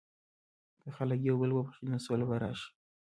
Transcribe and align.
که 0.81 0.89
خلک 0.97 1.19
یو 1.23 1.35
بل 1.41 1.51
وبخښي، 1.53 1.83
نو 1.89 1.97
سوله 2.05 2.25
به 2.29 2.35
راشي. 2.41 2.69